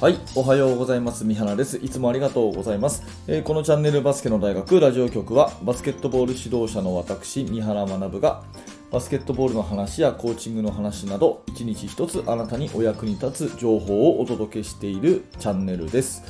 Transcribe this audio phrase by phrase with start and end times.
[0.00, 1.24] はい、おはようございます。
[1.24, 1.76] 三原です。
[1.78, 3.02] いつもありがとうございます。
[3.26, 8.44] えー、このチャンネルバスケの大学ラジオ局は、バスケットボール指導者の私、三原学が、
[8.92, 16.22] バスケットボールの話やコーチングの話など、一日一つあなたにお役に立つ情報をお届けしているチャンネルです。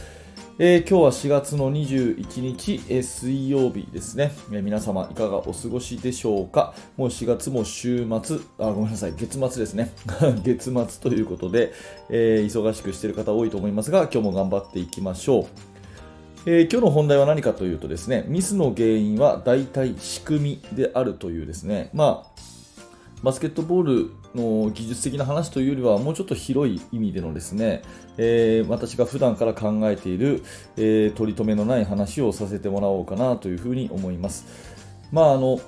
[0.61, 6.74] えー、今日は4月の21日、えー、水曜日ですね、えー、皆様いかがお過ごしでしょうか？
[6.96, 9.92] もう4月も週末、あ、ごめんなさい、月末ですね。
[10.42, 11.73] 月末ということで、
[12.10, 15.46] え忙しくしている方多いと思いますが、今日も頑張っていきましょう。
[16.46, 22.38] え今日の本題は何かというとですね、ミスの原因は大体仕組みであるというですね、まあ、
[23.23, 27.83] バスケットボールの技術的な話というよりはもうちょっと広い意味でのですね、
[28.16, 30.42] えー、私が普段から考えている、
[30.77, 34.46] えー、取り留めのない話をさせてもらおうかなというふうに思います。
[35.12, 35.60] まああの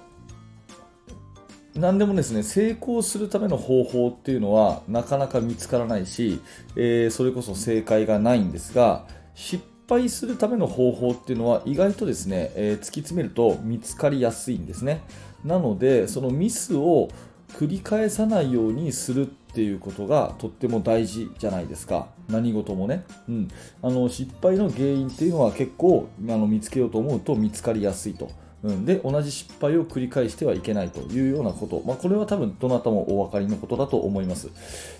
[1.74, 6.40] 何でもですね成功するための方法っていうのはなかなか見つからないし、
[6.76, 15.02] えー、それこそ正解がないんですが失敗するための方法っていうのは意外とですね、えー、突き詰めると見つかりやすいんですね
[15.44, 17.08] なのでそのミスを
[17.54, 22.06] 繰り返さないようにするっていうことがとっても大事じゃないですか。
[22.28, 23.48] 何事もね、うん、
[23.82, 28.30] あの失敗の原因っていうのは結構あの見つけようと思うと見つかりやすいと。
[28.62, 34.50] うん、で同じ失敗を繰り返してはいけないというようなこと、まあ、これは多分どなたもお分かりのことだと思います。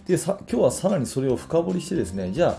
[0.06, 2.58] でさ今日はさらにそれを深掘りしてですねじゃあ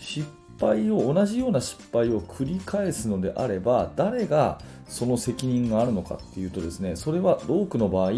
[0.00, 0.26] 失
[0.60, 8.12] 敗を同じような失敗を繰り返すのであれば誰がその責任があるのかっていうとですねそれは多くの場合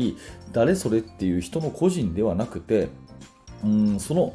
[0.52, 2.88] 誰それっていう人の個人ではなくて
[3.64, 4.34] うんその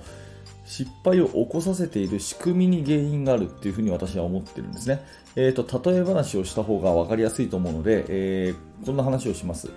[0.67, 5.02] 失敗を起こさせている仕組みに原因があるっていうふうに私は思ってるんですね。
[5.38, 9.69] え、ー、と、例え話をした方が分かりやすいと思うので、えー、こんな話をします。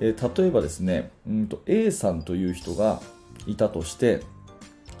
[0.00, 3.00] えー、例えばですね、うんと A さんという人が
[3.46, 4.22] いたとして、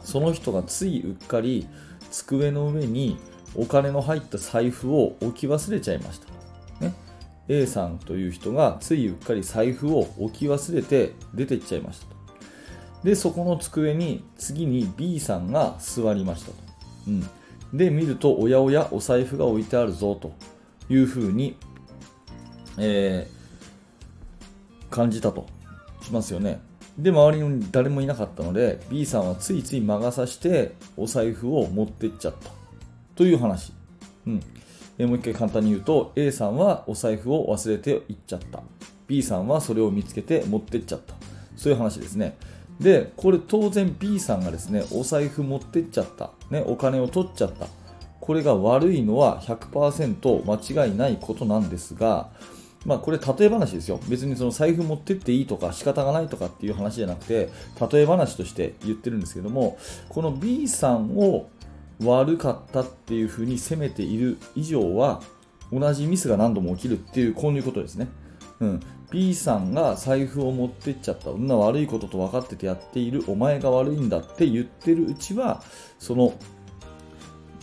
[0.04, 1.66] その人がついうっかり
[2.12, 3.18] 机の上に
[3.56, 6.84] お金の入った財布を置き忘れちゃいました。
[6.84, 6.94] ね、
[7.48, 12.12] A さんという人がついうっかり財布を置き忘れて出ていっちゃいましたと。
[13.02, 16.56] で、そこの机に次に B さんが座りましたと。
[17.08, 17.28] うん、
[17.72, 20.32] で、見ると、おやおやお財布が置いてあるぞと
[20.88, 21.56] いうふうに、
[22.78, 25.46] えー、感じたと
[26.02, 26.60] しますよね。
[26.98, 32.50] で、周りに誰もいなかったので、B さんはついつい魔が差してお財布を持ってっちゃった
[33.14, 33.72] という話。
[34.26, 34.40] うん。
[34.98, 38.62] えもう一回簡単に言うと、A さんはお財布を忘れて行っちゃった。
[39.08, 41.14] B さんはそれを見つけて持ってっちゃった。
[41.56, 42.36] そういう話ですね。
[42.78, 46.30] で、これ当然 B さんがですね、お財布持ってっちゃった。
[46.50, 47.66] ね、お金を取っちゃった。
[48.20, 52.30] これが悪いのは100%間違いないことなんですが、
[52.84, 54.00] まあこれ例え話ですよ。
[54.08, 57.50] 別にその財布持ってっていいとか仕方がないとかっていう話じゃなくて、
[57.92, 59.78] 例え話として言ってるんですけども、
[60.08, 61.48] この B さんを
[62.02, 65.22] 悪かったっていうふうに責めている以上は、
[65.72, 68.08] 同じミスが何度も起きるっていう、こういうことですね。
[68.60, 68.80] うん。
[69.10, 71.24] B さんが財布を持ってっちゃった。
[71.24, 73.24] そんな悪いことと分かっててやっている。
[73.28, 75.62] お前が悪いんだって言ってるうちは、
[75.98, 76.32] その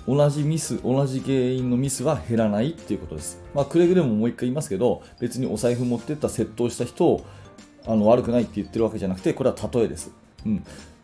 [0.09, 3.39] 同じミス、同じ原因のミスは減らないっていうことです。
[3.53, 7.23] まあ、くれぐれももう一回言いますけど、別にお財布持ってった窃盗した人を
[7.85, 10.11] あの悪くないって言ってるわけじゃなくて、これは例えです。
[10.47, 10.63] うん、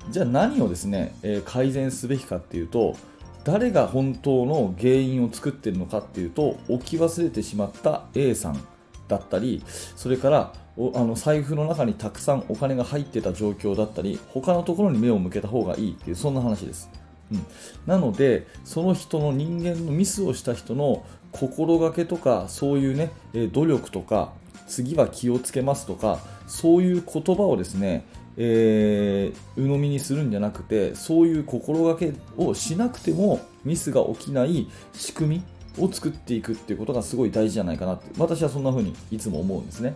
[0.09, 2.95] じゃあ何をですね、えー、改善すべきかっていうと、
[3.43, 8.59] 誰が本当の原因を作ってるのかっていうと、置き忘れてしまった A さん
[9.07, 9.61] だったり、
[9.95, 16.89] それからおあの財布の中にたくさんお金が入ってた状況だったり、他のところに目を向けた方がいいっていう、そんな話です。
[17.31, 17.45] うん、
[17.87, 23.11] なのでその人の人間のミスをした人の心がけとかそういうね
[23.51, 24.31] 努力とか
[24.67, 28.05] 次は気をつけますとかそういう言葉をですね、
[28.37, 35.43] えー、鵜呑みにするんじゃなくてそういう心がけをしなくてもミスが起きない仕組
[35.77, 39.95] みを作っていくっていうことがすごい大事じゃないかなって私はそんな風にいつも思うんですね。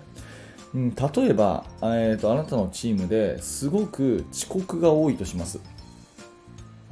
[0.74, 5.60] うん、例えば、えーとあなたのチームですごく遅刻が多いとします。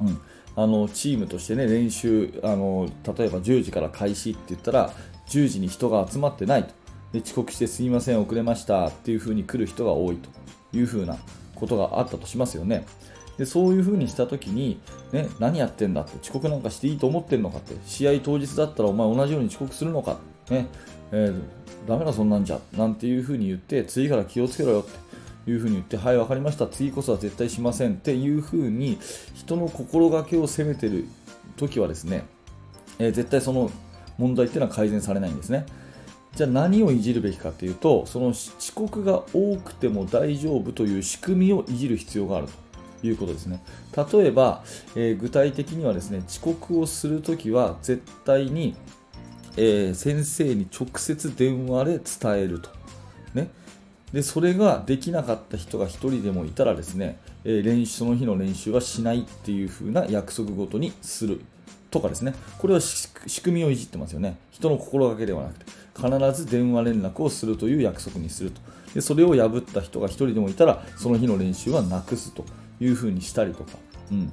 [0.00, 0.18] うん、
[0.60, 4.92] あのチームとしてね練習あの例えば10時から開始って言ったら
[5.28, 6.74] 10時に人が集まってないと。
[7.12, 10.28] で遅刻してすいません遅れましたっていう風に来る人が多いと。
[10.72, 11.16] いう風な
[11.54, 12.86] ことがあったとしますよね。
[13.36, 14.80] でそういう風にした時に、
[15.12, 20.18] ね、何やってんだって遅刻なんかしていいと思ってるのかって試合当日だったらお前同じように遅刻するのか、
[20.50, 20.66] ね
[21.12, 21.40] えー、
[21.86, 25.08] ダメだそんなんじゃなんていう風に言って次から気をつけろよって。
[25.50, 28.98] いうふうに言って、はい、分かりました、次こそは絶対しませんっていうふうに、
[29.34, 31.06] 人の心がけを責めてる
[31.56, 32.24] 時はですね、
[32.98, 33.70] えー、絶対その
[34.18, 35.66] 問題っていうのは改善されないんですね。
[36.34, 42.68] じゃあ何をいじるべきかというと、その遅刻が多くても大丈夫という仕組みをいじる必要があると。
[43.02, 43.62] いうことですね。
[44.12, 44.64] 例えば、
[44.96, 48.74] えー、具体的にはですね、遅刻をするときは絶対に、
[49.56, 52.70] えー、先生に直接電話で伝えると。
[53.34, 53.50] ね。
[54.12, 61.40] で、それができなかった人が1人でもいたらですね、えー、練習その日の練習はしないっていう風な約束ごとにする
[61.90, 62.34] とかですね。
[62.58, 64.38] これは仕組みをいじってますよね。
[64.50, 65.66] 人の心がけではなくて、
[65.96, 68.60] 必ず電話連絡をするという約束にすると。
[68.94, 72.44] でそれを破った人が1人でもいたら、その日の練習はなくすと
[72.80, 73.72] いう風にしたりとか。
[74.10, 74.32] うん、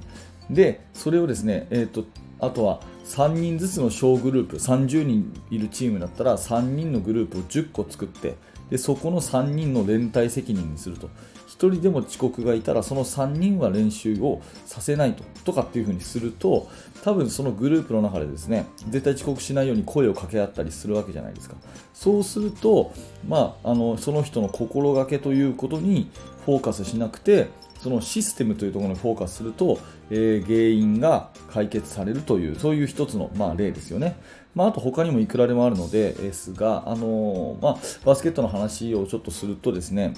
[0.50, 2.04] で、それをですね、えーと、
[2.40, 8.36] あとは3人ずつの小グループ、30人いるチームだったら3人のグループを10個作って、
[8.70, 11.08] でそこの3人の連帯責任にすると。
[11.56, 16.68] 1人でも遅刻がいたらその3人は練習をさせないととかっていう風にすると
[17.02, 21.56] 多分そのグループの中でですね絶対遅刻しないように声を掛け合ったりするわけじゃないですか
[21.94, 22.92] そうすると、
[23.26, 26.10] まあ、あのその人の心がけということに
[26.44, 27.48] フォーカスしなくて
[27.86, 29.78] そのシステムというところにフォーカスすると、
[30.10, 34.16] えー、原因が解決されるというそういう一つの、まあ、例ですよね。
[34.56, 40.14] まあ、あと他にもいくらでもあるのでですが、あのー、まあ、バスケットの話をちょっとするとですね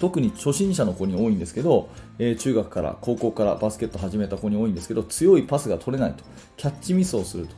[0.00, 6.24] 特に初心者の子に多いんですけど、えー、中学から高校からバスケット始めた子に多いんですけど強いパスが取れないと
[6.56, 7.48] キャッチミスをする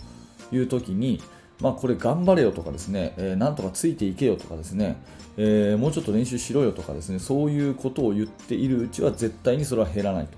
[0.50, 1.22] という時に、
[1.60, 4.96] まあ、これ頑張れよとかですね、えー、なんとかついていけよとかですね、
[5.36, 10.30] えー、もうちょっと練習しろよとかですねそういうことを言っているうちは絶対にそれは減らないと。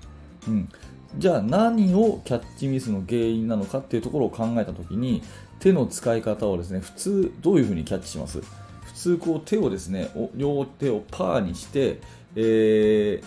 [0.49, 0.69] うん
[1.15, 5.21] じゃあ何をキャッチミスの原因なのかっていうところを考えたときに
[5.59, 8.41] 手の使い方をですね普通どういうふうにキャッチします？
[8.41, 11.99] 普通こう手をですね両手をパーにして、
[12.35, 13.25] えー、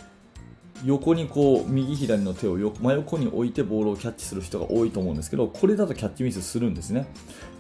[0.84, 7.06] 横にこう右左の手を真横に置いてボールをキャッチする人が多いと思うんですけどこれだとキャッチミスするんですね。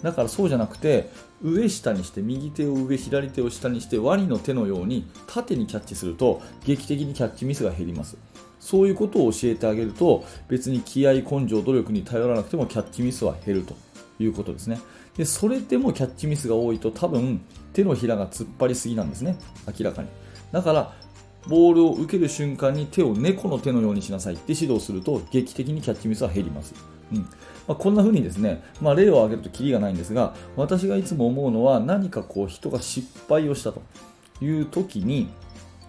[0.02, 1.10] だからそうじゃなくて
[1.42, 8.16] 上下にして右手を上左手を下にしてワニの手のように縦にキャッチすると劇的にキャッチミスが減ります。
[8.60, 13.74] そういうことを教えてあげると別に気合根性努力に頼らなくてもキャッチミスは減ると
[14.18, 14.80] いうことですね。
[15.16, 17.40] でそれでもキャッチミスが多いと多分
[17.72, 19.38] 手のひらが突っ張りすぎなんですね。
[19.66, 20.08] 明らかに。
[20.52, 20.94] だから
[21.48, 26.74] ボールを受ける瞬間に手を猫の手のようにしなさいって指導すると劇的にキャッチミスは減ります、
[27.12, 27.18] うん。
[27.18, 27.26] ま
[27.68, 33.82] あ、こんな風にですね、まあ、例を挙げるとキリがないんですが私がいつも思うのは何かこう人が失敗をしたと
[34.40, 35.28] いう時に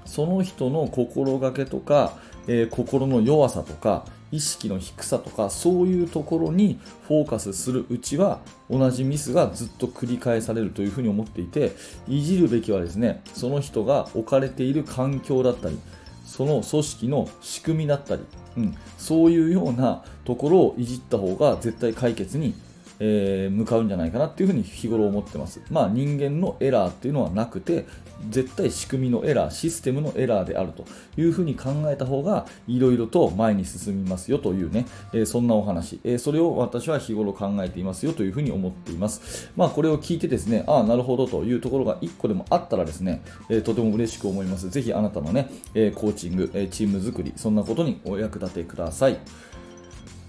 [0.05, 2.13] その人の心がけとか、
[2.47, 8.39] えー、心の弱さとか意識の低さとかそういうところにフォーカスするうちは
[8.69, 11.75] 同じミスがずっと繰り返されるというふうに思っていて
[12.07, 15.79] いじるべきはですねその人が置かれている環境だったり
[16.25, 18.23] その組織の仕組みだったり、
[18.57, 22.53] うん、そういうようなところをいじった方が絶対解決に
[22.99, 25.61] えー、向かうんじゃないかなっていうふうに日頃思ってます。
[25.69, 27.85] まあ人間のエラーっていうのはなくて、
[28.29, 30.85] 絶対仕組みのエラー、システムのエラーであると
[31.17, 39.51] いうふうに考えた方が、いろいろと前に進みますよというね、えー、そんなお話、えー、それを私は日頃考えていますよというふうに思っています。
[39.55, 44.69] まあこれを聞いてですね、ああ、なるほどというところが1個でもあったらですね、えとても嬉しく思います。
[44.69, 49.19] ぜひあなたのね、えコーチング、えチーム作り、そんなことにお役立てください。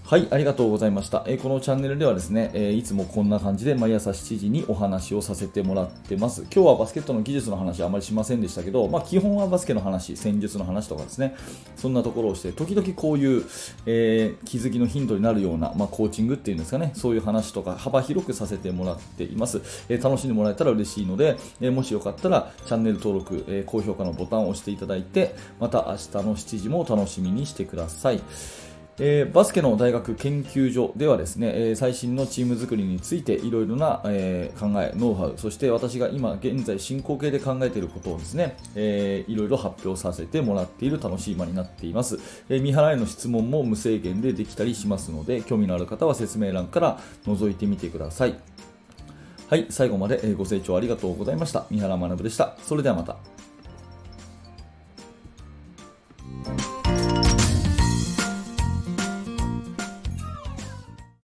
[0.09, 1.23] はい、ありがとうございました。
[1.27, 6.41] えー、このチャンネルではですね、えー、いつもこんな感じで毎朝7時にお話をさせてもらってます。
[6.51, 11.35] 今日はバスケットの技術の話はあまりしませんでしたけど、まあ、基本はバスケの話、戦術の話とかですね、
[11.75, 13.45] そんなところをして、時々こういう、
[13.85, 19.61] えー、気づきのヒントになるような、まあ、コーチングっていうんですかね、そういう話とか幅広くさせてもらっています。
[19.89, 28.23] え楽しんでもらえたら嬉しいので、えもしよかったらチャンネル登録、え高評価のボタンを押していただいて、また明日の7時も楽しみにしてください。
[29.01, 42.19] えー、バスケの大学研究所ではですね、えー、最新のチーム作りについていろいろな、えー、考え、ノウハウ、そして私が今現在進行形で考えていることをですね、いろいろ発表させてもらっている楽しい間になっています。
[42.49, 48.35] えー、見払いの質問も無制限でできたりしますので、興味のある方は説明欄から覗いてみてください。
[49.47, 51.65] はい、最後までご清聴ありがとうございました。
[51.71, 52.57] 三原学でした。
[52.61, 53.38] それではまた。